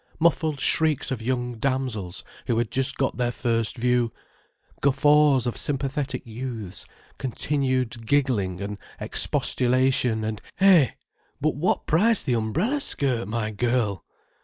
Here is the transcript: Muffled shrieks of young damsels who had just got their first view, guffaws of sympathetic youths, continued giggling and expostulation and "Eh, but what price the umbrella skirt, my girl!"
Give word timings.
Muffled 0.19 0.59
shrieks 0.59 1.11
of 1.11 1.21
young 1.21 1.59
damsels 1.59 2.23
who 2.47 2.57
had 2.57 2.71
just 2.71 2.97
got 2.97 3.17
their 3.17 3.31
first 3.31 3.77
view, 3.77 4.11
guffaws 4.81 5.45
of 5.45 5.55
sympathetic 5.55 6.23
youths, 6.25 6.87
continued 7.19 8.07
giggling 8.07 8.59
and 8.61 8.79
expostulation 8.99 10.23
and 10.23 10.41
"Eh, 10.59 10.89
but 11.39 11.53
what 11.53 11.85
price 11.85 12.23
the 12.23 12.33
umbrella 12.33 12.81
skirt, 12.81 13.27
my 13.27 13.51
girl!" 13.51 14.03